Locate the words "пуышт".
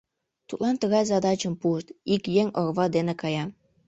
1.61-1.87